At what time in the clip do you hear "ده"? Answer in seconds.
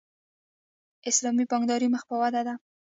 2.47-2.53